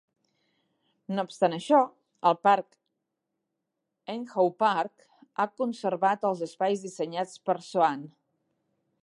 No 1.17 1.25
obstant 1.27 1.51
això, 1.57 1.81
el 2.29 2.39
parc 2.47 2.79
Aynhoe 4.15 4.55
Park 4.65 5.07
ha 5.45 5.49
conservat 5.63 6.27
els 6.33 6.43
espais 6.49 6.85
dissenyats 6.89 7.39
per 7.51 7.59
Soane. 7.73 8.11